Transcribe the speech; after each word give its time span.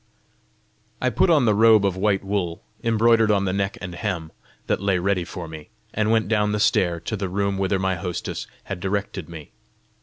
I 0.99 1.11
put 1.11 1.29
on 1.29 1.45
the 1.45 1.53
robe 1.53 1.85
of 1.85 1.95
white 1.95 2.23
wool, 2.23 2.63
embroidered 2.83 3.29
on 3.29 3.45
the 3.45 3.53
neck 3.53 3.77
and 3.81 3.93
hem, 3.93 4.31
that 4.65 4.81
lay 4.81 4.97
ready 4.97 5.23
for 5.23 5.47
me, 5.47 5.69
and 5.93 6.09
went 6.09 6.27
down 6.27 6.53
the 6.53 6.59
stair 6.59 6.99
to 7.01 7.15
the 7.15 7.29
room 7.29 7.59
whither 7.59 7.77
my 7.77 7.93
hostess 7.93 8.47
had 8.63 8.79
directed 8.79 9.29
me. 9.29 9.51